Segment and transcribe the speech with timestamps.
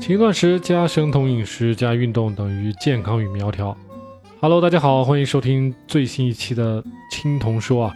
[0.00, 3.76] 轻断食加生酮饮食加运动等于健康与苗条。
[4.40, 7.94] Hello，大家好，欢迎收听最新一期的青铜说啊。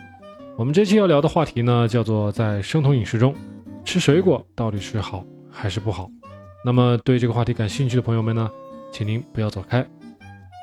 [0.58, 3.34] 我们这期要聊的话题呢，叫做在生酮饮食中
[3.82, 6.10] 吃水果到底是好还是不好。
[6.64, 8.50] 那么对这个话题感兴趣的朋友们呢，
[8.90, 9.86] 请您不要走开。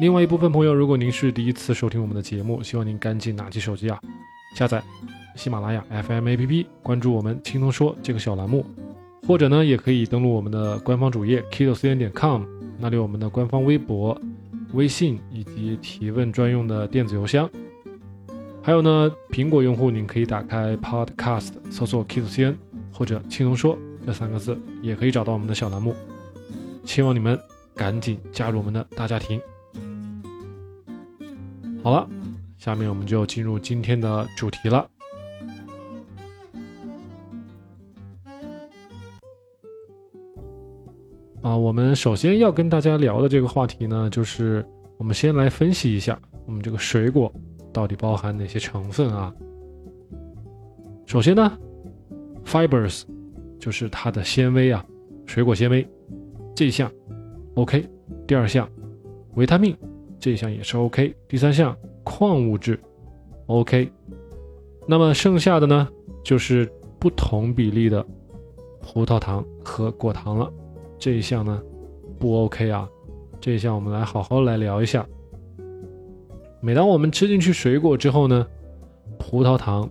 [0.02, 4.00] 另外一部分朋友，如果您是第一次收听我们的节目，希望您赶紧拿起手机啊，
[4.56, 4.82] 下载
[5.36, 8.66] 喜马拉雅 FM APP，关注我们青铜说这个小栏目。
[9.28, 12.44] 或者呢，也可以登录我们的官方主页 kido.cn 点 com，
[12.80, 14.20] 那里有我们的官方微博、
[14.74, 17.48] 微信以及提问专用的电子邮箱。
[18.64, 22.56] 还有呢，苹果用户您可以打开 Podcast，搜索 kido.cn
[22.92, 23.78] 或者青龙说
[24.10, 25.94] 这三个字，也可以找到我们的小栏目。
[26.84, 27.40] 希望你们
[27.76, 29.40] 赶紧加入我们的大家庭。
[31.84, 32.10] 好了，
[32.58, 34.90] 下面我们就进入今天的主题了。
[41.44, 44.66] 啊，我们首先要跟大家聊的这个话题呢，就是
[44.98, 47.32] 我们先来分析一下我们这个水果
[47.72, 49.32] 到底包含哪些成分啊。
[51.06, 51.56] 首先呢
[52.44, 53.04] ，fibers
[53.60, 54.86] 就是它的纤维啊，
[55.26, 55.86] 水果纤维
[56.56, 56.92] 这一项
[57.56, 57.88] OK。
[58.26, 58.70] 第二项，
[59.36, 59.76] 维他命
[60.20, 61.16] 这一项也是 OK。
[61.28, 62.80] 第三项，矿物质
[63.48, 63.92] OK。
[64.88, 65.88] 那么剩下的呢，
[66.24, 68.06] 就是不同比例的
[68.82, 70.52] 葡萄糖和果糖了。
[70.98, 71.62] 这一项呢，
[72.20, 72.88] 不 OK 啊！
[73.40, 75.06] 这一项我们来好好来聊一下。
[76.62, 78.46] 每当我们吃进去水果之后呢，
[79.18, 79.90] 葡萄糖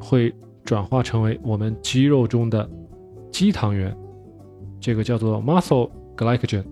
[0.00, 2.68] 会转化成为我们肌肉中的
[3.30, 3.96] 肌糖原，
[4.80, 6.64] 这个叫做 muscle glycogen，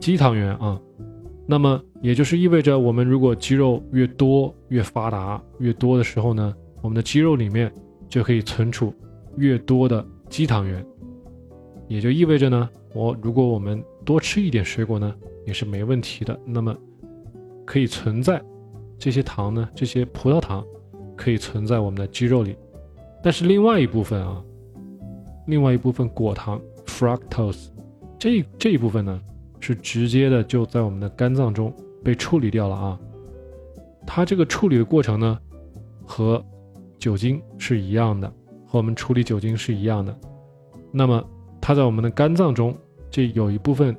[0.00, 0.80] 肌糖原啊。
[1.46, 7.70] 那么也就是意味着，我们如果肌肉越多、越发达、越多的时候呢，我们的肌肉里面
[8.08, 8.94] 就可以存储
[9.36, 10.84] 越多的肌糖原，
[11.88, 12.68] 也就意味着呢。
[12.94, 15.14] 我如果我们多吃一点水果呢，
[15.46, 16.38] 也是没问题的。
[16.44, 16.76] 那么
[17.64, 18.40] 可以存在
[18.98, 20.64] 这些糖呢，这些葡萄糖
[21.16, 22.56] 可以存在我们的肌肉里。
[23.22, 24.42] 但是另外一部分啊，
[25.46, 27.68] 另外一部分果糖 fructose
[28.18, 29.20] 这这一部分呢，
[29.60, 32.98] 是直接的就在我们的肝脏中被处理掉了啊。
[34.06, 35.38] 它这个处理的过程呢，
[36.04, 36.44] 和
[36.98, 38.28] 酒精是一样的，
[38.66, 40.16] 和我们处理酒精是一样的。
[40.92, 41.24] 那么
[41.60, 42.76] 它在我们的肝脏中，
[43.10, 43.96] 这有一部分，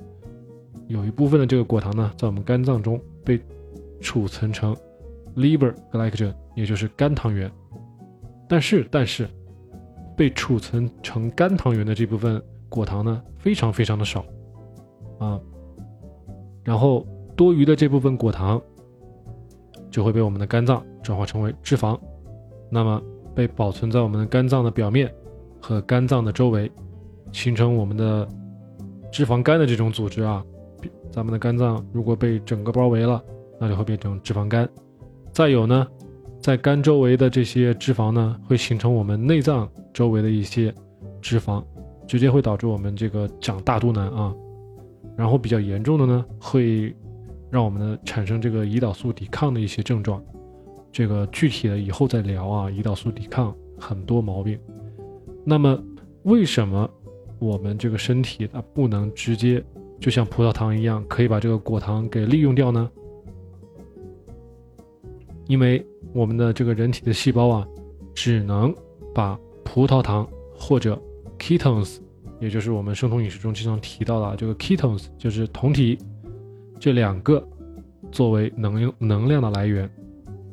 [0.87, 3.39] 有一部分的这个果糖呢，在我们肝脏中被
[3.99, 4.75] 储存成
[5.35, 7.51] liver glycogen，也就是肝糖原。
[8.47, 9.27] 但是，但是
[10.15, 14.23] 被储存成肝糖原的这部分果糖呢，非常非常的少
[15.19, 15.39] 啊。
[16.63, 18.61] 然后多余的这部分果糖
[19.91, 21.99] 就会被我们的肝脏转化成为脂肪，
[22.69, 23.01] 那么
[23.35, 25.13] 被保存在我们的肝脏的表面
[25.61, 26.71] 和肝脏的周围。
[27.31, 28.27] 形成我们的
[29.11, 30.45] 脂肪肝的这种组织啊，
[31.11, 33.23] 咱们的肝脏如果被整个包围了，
[33.59, 34.69] 那就会变成脂肪肝。
[35.31, 35.87] 再有呢，
[36.43, 40.75] 在肝周围的这些脂肪呢，会形成我们内脏周围的一些
[41.21, 41.63] 脂肪，
[42.05, 44.35] 直接会导致我们这个长大肚腩啊。
[45.15, 46.93] 然后比较严重的呢，会
[47.49, 50.21] 让我们的产生这个胰岛素抵抗的一些症状。
[50.91, 54.59] 这个具体的以后再聊啊，胰岛素抵抗很多毛病。
[55.45, 55.81] 那么
[56.23, 56.89] 为什么？
[57.39, 59.63] 我们这个身体它不能直接
[59.97, 62.91] 就像葡萄糖一样，可以把这个果糖给利用掉呢？
[65.47, 67.67] 因为我们的这个人体的细胞啊，
[68.13, 68.73] 只能
[69.13, 70.99] 把葡萄糖或者
[71.37, 71.97] ketones，
[72.39, 75.97] 也就是我们生酮饮食中经常提到的这个 ketones，就是酮体
[76.79, 77.45] 这两个
[78.11, 79.89] 作为能能量的来源。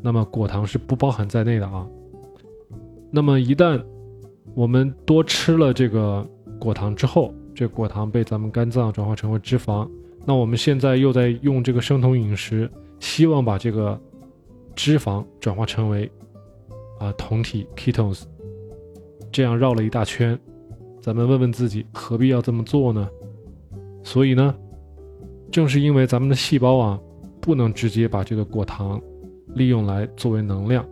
[0.03, 1.87] 那么果糖是不包含在内的啊。
[3.11, 3.83] 那么一旦
[4.55, 6.27] 我们多吃了这个。
[6.61, 9.89] 果糖之后，这果糖被咱们肝脏转化成为脂肪。
[10.27, 13.99] 那我们现在又在用这个生酮饮食，希望把这个
[14.83, 16.11] 脂肪转化成为
[16.99, 18.23] 啊酮体 ketones，
[19.31, 20.39] 这样绕了一大圈。
[21.03, 23.07] 咱们问问自己，何必要这么做呢？
[24.03, 24.57] 所以呢，
[25.53, 26.99] 正是因为咱们的细胞啊，
[27.43, 28.99] 不能直接把这个果糖
[29.49, 30.83] 利用来作为能量，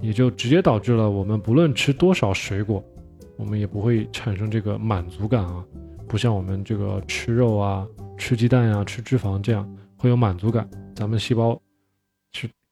[0.00, 2.82] 也就直接导致了我们不论吃多少水果。
[3.36, 5.64] 我们也不会产生这个满足感啊，
[6.08, 7.86] 不像我们这个吃肉啊、
[8.18, 9.64] 吃鸡蛋呀、吃脂肪这样
[9.96, 11.56] 会有满足感，咱们细胞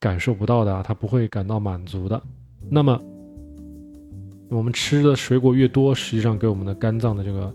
[0.05, 2.23] 感受不到的啊，它不会感到满足的。
[2.69, 3.01] 那么，
[4.51, 7.51] 我们吃的水果越多，实际上给我们的肝脏的这个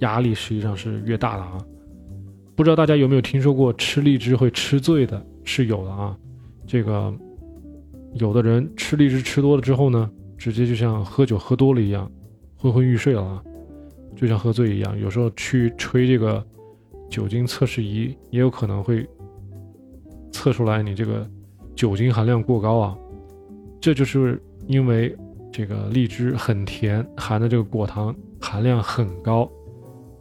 [0.00, 1.56] 压力实际上是越大的啊。
[2.54, 5.26] 不知道大家有没有听说过吃荔枝会吃醉的？
[5.44, 6.14] 是有的啊。
[6.66, 7.10] 这个
[8.12, 12.12] 有的人吃荔枝吃多了之后呢，直接就像喝酒喝多了一样，
[12.54, 13.42] 昏昏欲睡了啊，
[14.14, 15.00] 就像喝醉一样。
[15.00, 16.44] 有时候去吹这个
[17.08, 19.08] 酒精测试仪，也有可能会
[20.30, 21.26] 测出来你这个
[21.74, 22.96] 酒精含量过高啊。
[23.80, 25.16] 这就是因为
[25.52, 29.50] 这个荔枝很甜，含的这个果糖含量很高，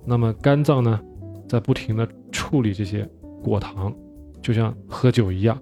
[0.05, 0.99] 那么肝脏呢，
[1.47, 2.07] 在不停的。
[2.35, 3.07] 处理这些
[3.43, 3.93] 果糖，
[4.41, 5.55] 就像喝酒一样，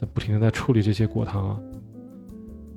[0.00, 1.60] 在不停的在处理这些果糖啊。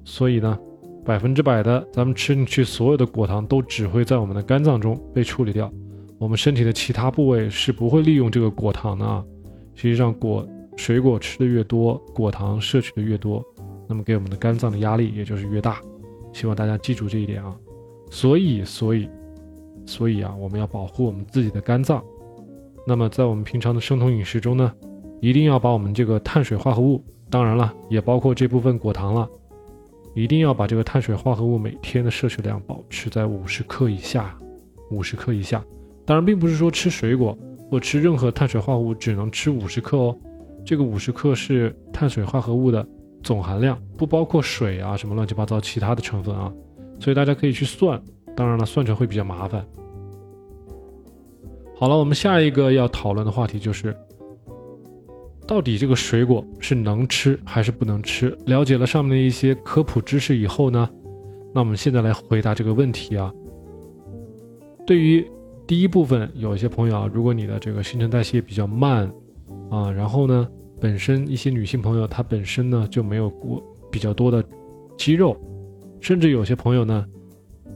[0.03, 0.59] 所以呢，
[1.05, 5.71] 百分之百的咱们吃进去所有的果糖都只会在我们的肝脏中被处理掉，
[6.17, 9.23] 我们身体的其他部位是不会利用这个果糖的啊。
[9.73, 10.45] 实际上，果
[10.79, 13.43] 水果吃的越多，果糖摄取的越多，
[13.85, 15.81] 那么给我们的肝脏的压力也就是越大。
[16.31, 17.53] 希望大家记住这一点啊。
[18.09, 19.09] 所以，所以，
[19.85, 22.01] 所以啊，我们要保护我们自己的肝脏。
[22.87, 24.73] 那么在我们平常的生酮饮食中呢，
[25.19, 29.29] 一定要把我们这个碳水化合物，当然了，也包括这部分果糖了，
[30.15, 34.33] 一定要把这个碳水化合物每天的摄取量保持在五十克以下，
[34.91, 35.61] 五十克以下。
[36.05, 37.37] 当然，并不是说吃水果
[37.69, 40.17] 或吃任何碳水化合物只能吃五十克哦，
[40.69, 42.87] 这个五十克是碳水化合物的
[43.23, 46.53] 总含量，不包括水啊什么乱七八糟其他的成分啊，
[46.99, 47.99] 所以大家可以去算，
[48.35, 49.65] 当然了，算出来会比较麻烦。
[51.75, 53.97] 好了，我们下一个要讨论的话题就是，
[55.47, 58.37] 到底这个水果是能吃还是不能吃？
[58.45, 60.87] 了解了上面的一些科普知识以后呢，
[61.51, 63.33] 那我们现在来回答这个问题啊。
[64.85, 65.27] 对于
[65.65, 69.11] 第一部分，有一些朋友啊，如果你的这个新陈代谢比较慢
[69.71, 70.47] 啊，然后呢，
[70.79, 74.43] 本身一些女性朋友她本身呢就没有过比较多的
[74.97, 75.35] 肌肉，
[75.99, 77.05] 甚至有些朋友呢，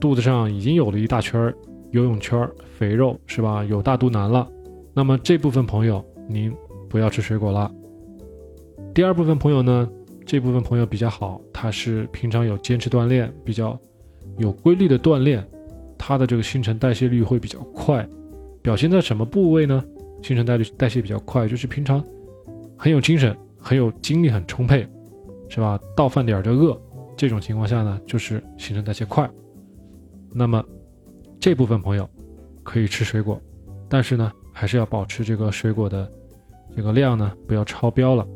[0.00, 1.54] 肚子上已经有了一大圈儿。
[1.90, 3.64] 游泳圈肥肉是吧？
[3.64, 4.50] 有大肚腩了，
[4.92, 6.52] 那么这部分朋友您
[6.88, 7.70] 不要吃水果了。
[8.92, 9.88] 第二部分朋友呢，
[10.26, 13.78] 这部分朋友比较好，他是平常有坚持锻炼，比较
[14.38, 15.46] 有规律的锻炼，
[15.96, 18.04] 他的这个新陈代谢率会比较快。
[18.60, 19.84] 表现在什么部位呢？
[20.20, 22.04] 新陈代谢代谢比较快，就是平常
[22.76, 24.86] 很有精神，很有精力，很充沛，
[25.48, 25.78] 是吧？
[25.96, 26.80] 到饭点就饿，
[27.16, 29.30] 这种情况下呢，就是新陈代谢快。
[30.32, 30.64] 那么。
[31.40, 32.08] 这部分朋友
[32.62, 33.38] 可以吃水果，
[33.86, 36.10] 但是呢，还是要保持这个水果的
[36.74, 38.26] 这个量呢，不要超标了。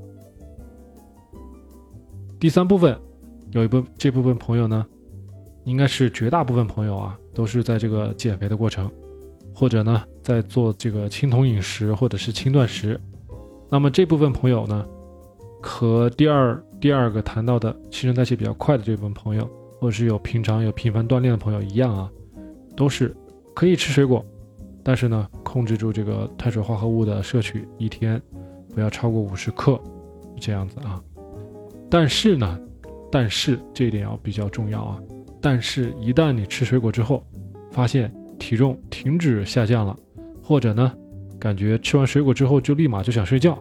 [2.38, 2.94] 第三部分
[3.52, 4.84] 有一部这部分朋友呢，
[5.64, 8.90] 应该是绝大部分朋友啊，都是在这个减肥的过程，
[9.54, 13.00] 或者呢，在做这个青铜饮食或者是轻断食。
[13.70, 14.86] 那么这部分朋友呢，
[15.62, 19.48] 和第二第二个谈到的新陈代谢比较快的这部分朋友，
[19.80, 22.10] 或者是有平常有频繁锻炼的朋友一样啊。
[22.76, 23.12] 都是
[23.54, 24.24] 可以吃水果，
[24.84, 28.22] 但是呢，控制住这个碳水化合物的摄取，一天
[28.72, 29.80] 不要超过五十克，
[30.40, 31.02] 这样子啊。
[31.90, 32.56] 但是呢，
[33.10, 34.98] 但是这一点要比较重要啊。
[35.40, 37.24] 但是，一旦你吃水果之后，
[37.72, 39.96] 发现体重停止下降了，
[40.40, 40.92] 或者呢，
[41.38, 43.58] 感觉吃完水果之后就立马就想睡觉，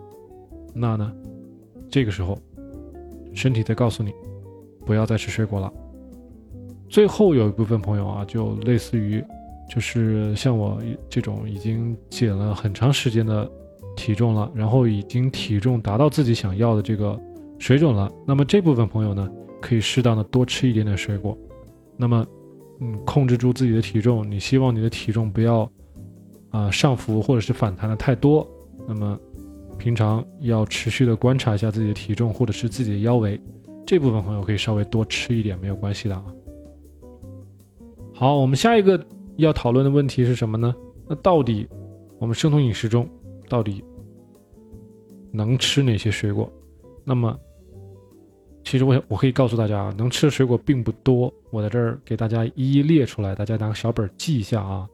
[0.73, 1.13] 那呢，
[1.89, 2.37] 这个时候
[3.33, 4.11] 身体在告诉你，
[4.85, 5.71] 不要再吃水果了。
[6.89, 9.23] 最后有一部分朋友啊，就类似于，
[9.69, 13.49] 就是像我这种已经减了很长时间的
[13.95, 17.19] 体重了，然后已经体重达到自己想要的这个
[17.59, 18.11] 水准了。
[18.25, 19.29] 那么这部分朋友呢，
[19.61, 21.37] 可以适当的多吃一点点水果。
[21.97, 22.25] 那么，
[22.79, 25.69] 嗯，控制住自己的体重，你希望你的体重不要
[26.57, 28.47] 啊上浮或者是反弹的太多。
[28.87, 29.19] 那么，
[29.77, 33.39] 平常要持续的观察一下自己的体重或者是自己的腰围。
[33.85, 36.25] 这部分朋友可以稍微多吃一点，没有关系的啊。
[38.13, 40.75] 好，我们下一个要讨论的问题是什么呢？
[41.07, 41.67] 那到底
[42.19, 43.07] 我们生酮饮食中
[43.47, 43.83] 到底
[45.31, 46.51] 能吃哪些水果？
[47.05, 47.37] 那么，
[48.63, 51.33] 其实我我可以告诉大家啊，能吃的水果并不多。
[51.51, 54.89] 我在这儿给大家一一列出来，大家拿个小本记一下啊。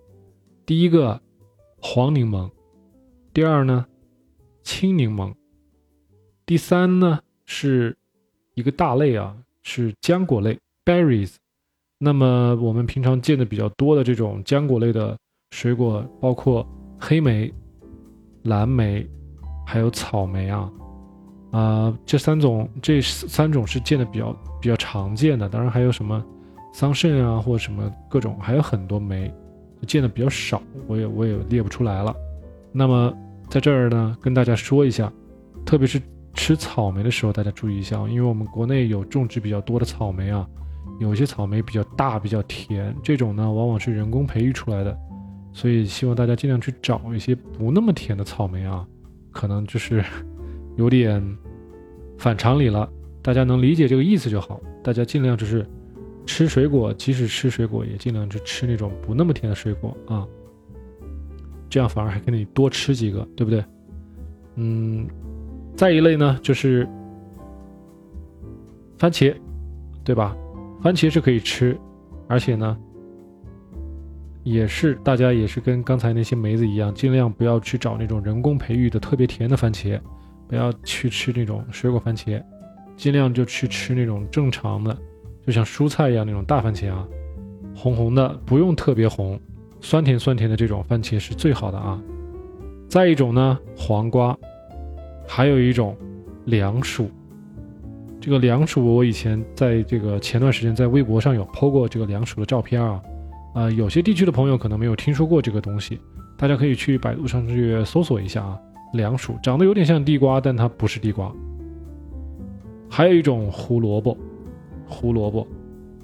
[0.66, 1.20] 第一个，
[1.86, 2.50] 黄柠檬；
[3.34, 3.86] 第二呢，
[4.64, 5.34] 青柠檬；
[6.46, 7.96] 第三呢，是
[8.54, 11.36] 一个大类啊，是浆果类 （berries）。
[11.98, 15.18] 那么我们平常见的比较多的这种浆果类的
[15.52, 16.66] 水果，包括
[16.98, 17.54] 黑莓、
[18.44, 19.06] 蓝莓，
[19.66, 20.72] 还有草莓啊，
[21.52, 25.50] 啊，这三种这三种是见的比较比较常见的。
[25.50, 26.26] 当然还有什么
[26.72, 29.30] 桑葚啊，或者什么各种，还有很多莓
[29.86, 32.16] 见的比较少，我也我也列不出来了。
[32.72, 33.14] 那么
[33.50, 35.12] 在这儿呢，跟大家说一下，
[35.66, 36.02] 特别是
[36.34, 40.48] 吃草莓的时候，大家注意一下，因为我们国内有种植比较多的草莓啊。
[41.00, 44.96] 有些草莓比较大，比较甜，这种呢往往是人工培育出来的，
[45.52, 48.86] 所以希望大家尽量去找一些不那么甜的草莓啊，
[49.32, 50.04] 可能就是
[50.78, 51.22] 有点
[52.18, 52.88] 反常理了，
[53.24, 54.62] 大家能理解这个意思就好。
[54.84, 55.68] 大家尽量就是
[56.26, 60.28] 吃水果，即使吃水果也尽量去吃那种不那么甜的水果啊，
[61.70, 63.64] 这样反而还可以多吃几个，对不对？
[64.56, 65.08] 嗯，
[65.76, 66.88] 再一类呢就是
[68.98, 69.36] 番茄，
[70.04, 70.36] 对吧？
[70.82, 71.78] 番茄是可以吃，
[72.28, 72.78] 而且呢。
[74.46, 79.98] 也是，大家也是跟刚才那些梅子一样，尽量不要去找那种人工培育的特别甜的番茄，
[80.50, 82.44] 不要去吃那种水果番茄，
[82.98, 84.98] 尽量就去吃那种正常的，
[85.46, 87.08] 就像蔬菜一样那种大番茄啊，
[87.76, 89.40] 红红的，不用特别红，
[89.82, 92.02] 酸甜酸甜的这种番茄是最好的啊。
[92.88, 94.38] 再一种呢，黄瓜，
[95.28, 95.96] 还有一种
[96.46, 97.10] 凉薯。
[98.22, 103.02] 这个凉薯我以前在这个前段时间在微博上有 PO 过这个凉薯的照片啊。
[103.54, 106.00] 呃，有些地区的朋友可能没有听说过这个东西，
[106.38, 108.58] 大家可以去百度上去搜索一下啊。
[108.94, 111.32] 凉薯长得有点像地瓜，但它不是地瓜。
[112.90, 114.18] 还有一种胡萝卜，
[114.94, 115.48] 胡萝卜，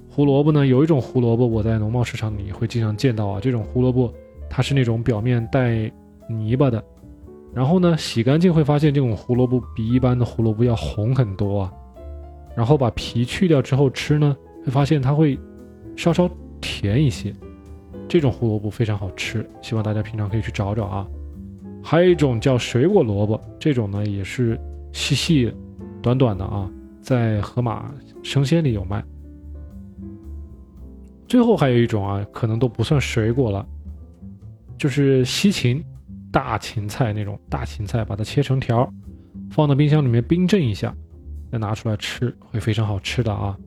[0.10, 3.39] 胡萝卜呢，有一种胡萝卜我在农贸市场里会经常见到啊。
[3.39, 4.12] 这种胡萝卜
[4.50, 5.89] 它是那种表面带
[6.27, 6.84] 泥巴的，
[7.53, 11.74] 然后呢洗干净会发现这种胡萝卜比一般的胡萝卜要红很多啊。
[12.55, 15.38] 然后把皮去掉之后吃呢，会发现它会
[15.96, 16.29] 稍稍。
[16.62, 17.34] 甜一些，
[18.05, 21.08] 这种胡萝卜非常好吃，希望大家平常可以去找找啊。
[21.81, 24.60] 还有一种叫水果萝卜，这种呢也是
[24.91, 25.50] 细细、
[26.01, 26.69] 短短的啊，
[27.01, 29.03] 在盒马生鲜里有卖。
[31.27, 33.65] 最后还有一种啊，可能都不算水果了，
[34.77, 35.84] 就是西芹，
[36.32, 38.91] 大芹菜那种大芹菜，把它切成条，
[39.51, 40.96] 放到冰箱里面冰镇一下，
[41.51, 43.58] 再拿出来吃，会非常好吃的啊。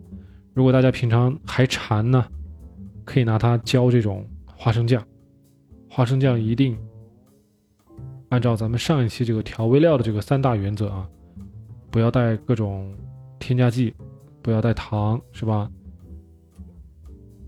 [0.55, 2.25] 如果大家平常还馋呢。
[3.05, 5.05] 可以拿它浇这种花生酱，
[5.91, 6.79] 花生酱一定
[8.29, 11.09] 按照咱们上一期这个调味料的这个三大原则啊，
[11.91, 12.95] 不要带各种
[13.42, 13.92] 添加剂，
[14.40, 15.68] 不要带糖，是吧？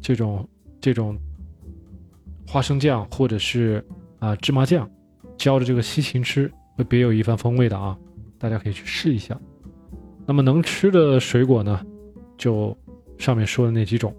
[0.00, 0.46] 这种
[0.80, 1.16] 这种
[2.46, 3.82] 花生酱或者是
[4.18, 4.90] 啊芝麻酱
[5.38, 7.96] 浇着这个西芹吃，会别有一番风味的啊！
[8.38, 9.40] 大家可以去试一下。
[10.26, 11.80] 那么能吃的水果呢，
[12.36, 12.76] 就
[13.16, 14.14] 上面说的那几种。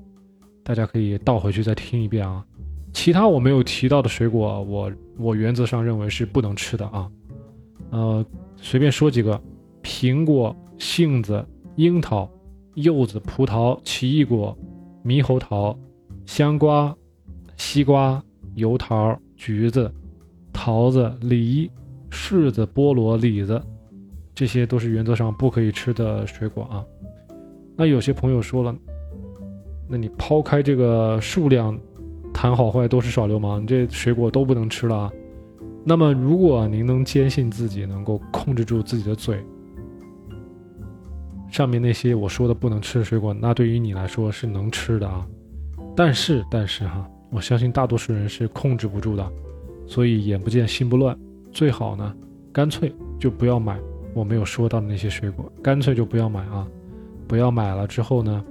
[0.64, 2.44] 大家可以倒回去再听一遍啊，
[2.94, 7.12] 其他我没有提到的水果，我我原则上认为是不能吃的啊。
[7.92, 9.40] 呃，随便说几个：
[9.84, 12.30] 苹果、杏子、樱桃、
[12.76, 14.58] 柚子、葡萄、奇异果、
[15.04, 15.78] 猕猴桃、
[16.26, 16.96] 香瓜、
[17.58, 18.24] 西瓜、
[18.56, 19.92] 油桃、橘子、
[20.54, 21.70] 桃子、梨、
[22.10, 23.62] 柿子、菠萝、李子，
[24.34, 26.84] 这些都是原则上不可以吃的水果啊。
[27.76, 28.76] 那有些朋友说了。
[29.88, 31.80] 那你抛开这个数量，
[32.34, 35.12] 谈好坏都是耍流氓，你这水果都不能吃了。
[35.84, 39.46] 那么，如果您能坚信自己能够控制住自己的嘴，
[41.56, 45.26] 上面那些我说的不能吃的水果，那对于你来说是能吃的啊。
[45.96, 49.26] 但是，但是哈，我相信大多数人是控制不住的，
[49.88, 51.18] 所以眼不见心不乱，
[51.54, 52.14] 最好呢，
[52.52, 53.80] 干脆就不要买
[54.14, 56.68] 我没有说到的那些水果，干脆就不要买啊，
[57.26, 58.44] 不要买了之后呢。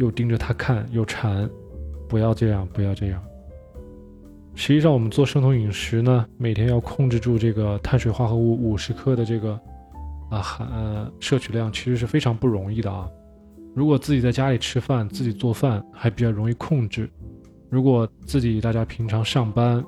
[0.00, 1.48] 又盯着他看，又馋，
[2.08, 3.22] 不要这样，不要这样。
[4.56, 9.56] 实际上，我们做生酮饮食呢，每天要控制住这个碳水化合物五十克的这个
[10.34, 13.08] 啊含呃摄取量，其实是非常不容易的啊。
[13.74, 17.06] 如果自己在家里吃饭，自己做饭还比较容易控制；
[17.70, 19.84] 如果自己大家平常上班，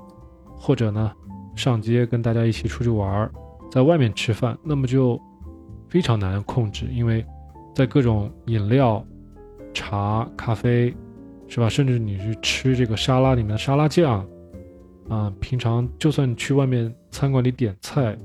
[0.57, 1.13] 或者呢
[1.55, 3.31] 上街跟大家一起出去玩，
[3.71, 5.21] 在外面吃饭，那么就
[5.89, 7.25] 非常难控制，因为
[7.75, 9.05] 在各种饮料。
[9.79, 10.97] 茶、咖啡，
[11.49, 11.69] 是吧？
[11.69, 14.27] 甚至你去吃这个沙拉里面的沙拉酱，
[15.07, 18.17] 啊，平常就算去外面餐馆里点菜，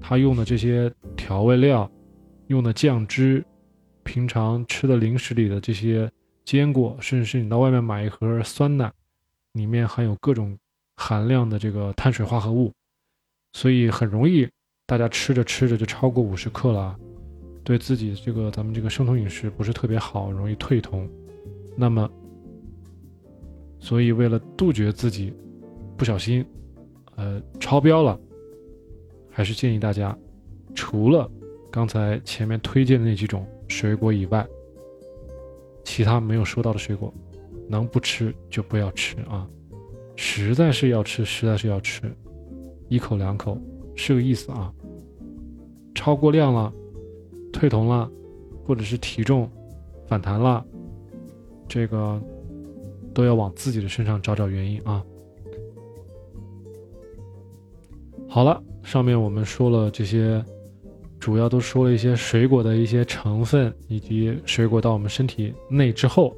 [0.00, 1.90] 他用的这些调味料、
[2.48, 3.44] 用的酱汁，
[4.02, 6.10] 平常吃的零食里的这些
[6.44, 8.90] 坚果，甚至是你到外面买一盒酸奶，
[9.52, 10.58] 里面含有各种
[10.96, 12.72] 含量的这个碳水化合物，
[13.52, 14.48] 所以很容易
[14.86, 16.96] 大家吃着吃着就超过五十克了。
[17.62, 21.08] 对自己这个咱们这个生酮饮食不是特别好，容易退酮。
[21.76, 22.10] 那么，
[23.78, 25.32] 所以为了杜绝自己
[25.96, 26.44] 不小心
[27.16, 28.18] 呃超标了，
[29.40, 30.14] 还是建议大家，
[30.74, 31.26] 除了
[31.70, 34.46] 刚才前面推荐的那几种水果以外，
[35.82, 37.10] 其他没有说到的水果，
[37.66, 39.48] 能不吃就不要吃啊。
[40.14, 42.02] 实在是要吃，实在是要吃，
[42.90, 43.58] 一口两口
[43.96, 44.70] 是个意思啊。
[45.94, 46.70] 超过量了。
[47.50, 48.10] 退酮了，
[48.66, 49.50] 或者是体重
[50.06, 50.62] 反弹了，
[51.66, 52.20] 这个
[53.14, 55.02] 都要往自己的身上找找原因啊。
[58.32, 60.40] 好了，上面我们说了这些，
[61.18, 66.32] 主要都说了一些水果的一些成分，以及水果到我们身体内之后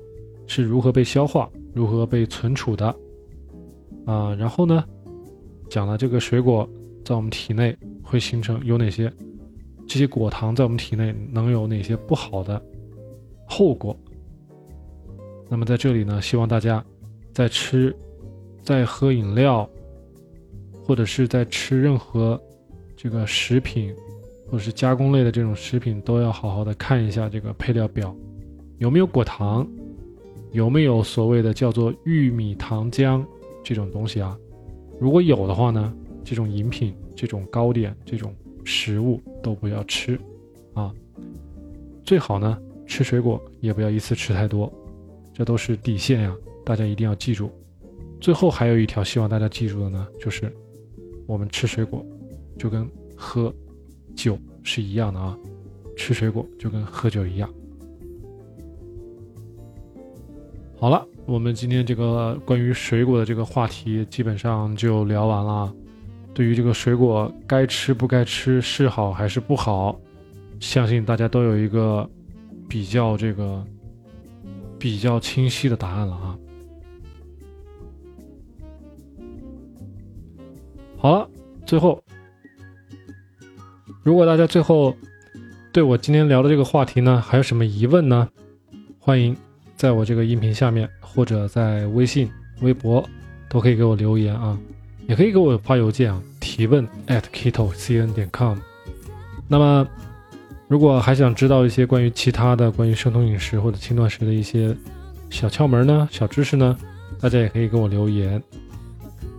[0.47, 2.87] 是如何被消化、如何被存储的
[4.07, 4.35] 啊。
[4.37, 4.83] 然后呢，
[5.69, 6.67] 讲了这个水果
[7.05, 9.13] 在我们体内会形成有哪些，
[9.87, 12.61] 这些果糖在我们体内能有哪些不好的
[13.47, 13.95] 后果。
[15.51, 16.83] 那么在这里呢，希望大家
[17.35, 17.95] 在吃、
[18.63, 19.69] 在喝饮料。
[20.85, 22.41] 或者是在吃任何
[22.97, 23.95] 这个食品，
[24.47, 28.15] 或者是加工类的这种食品，都要好好的看一下这个配料表，
[28.79, 29.67] 有没有果糖，
[30.51, 33.25] 有没有所谓的叫做玉米糖浆
[33.63, 34.37] 这种东西啊？
[35.01, 35.93] 如果有的话呢，
[36.25, 38.35] 这种饮品、这种糕点、这种
[38.65, 40.19] 食物都不要吃
[40.75, 40.93] 啊。
[42.05, 44.73] 最好呢，吃水果也不要一次吃太多，
[45.33, 47.51] 这都是底线呀，大家一定要记住。
[48.21, 50.53] 最后还有一条希望大家记住的呢，就是。
[51.27, 52.05] 我们吃水果，
[52.59, 53.53] 就跟喝
[54.15, 55.37] 酒是一样的啊！
[55.97, 57.49] 吃水果就跟喝酒一样。
[60.79, 65.73] 好了，我们今天这个关于水果的这个话题基本上就聊完了。
[66.35, 70.01] 对于这个水果该吃不该吃，是好还是不好，
[70.59, 72.09] 相信大家都有一个
[72.69, 73.65] 比较这个
[74.79, 76.39] 比较清晰的答案了啊。
[81.03, 81.29] 好了，
[81.67, 82.01] 最后，
[84.05, 84.97] 如果大家最后
[85.73, 88.29] 对我今天聊的这个话题呢，还有什么疑问呢？
[89.01, 89.37] 欢迎
[89.75, 92.31] 在我这个音频下面，或者在微信、
[92.61, 93.05] 微博
[93.51, 94.57] 都可以给我留言啊，
[95.09, 98.57] 也可以给我发邮件啊，提问 at kitocn 点 com。
[99.49, 99.85] 那么，
[100.69, 104.73] 如果还想知道一些关于其他的关于生酮饮食或者轻断食的一些
[105.31, 106.79] 小窍门呢、小知识呢，
[107.21, 108.41] 大家也可以给我留言。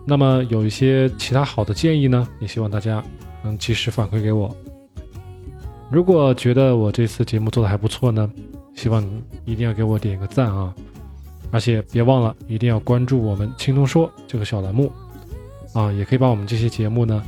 [0.05, 3.03] 那么有一些其他好的建议呢，也希望大家
[3.43, 4.55] 能及时反馈给我。
[5.89, 8.29] 如果觉得我这次节目做的还不错呢，
[8.75, 10.73] 希望你一定要给我点个赞啊！
[11.51, 14.91] 而且别忘了一定要关注我们“轻松说”这个小栏目
[15.73, 17.23] 啊，也可以把我们这些节目呢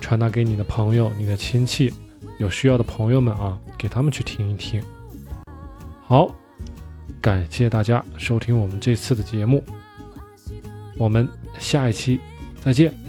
[0.00, 1.92] 传达给你的朋友、你的亲戚、
[2.38, 4.82] 有需要的朋友们啊，给他们去听一听。
[6.04, 6.28] 好，
[7.20, 9.62] 感谢大家收听我们这次的节目。
[10.98, 11.26] 我们
[11.58, 12.20] 下一期
[12.62, 13.07] 再见。